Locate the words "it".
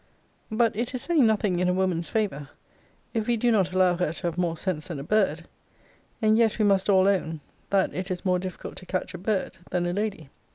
0.75-0.95, 7.93-8.09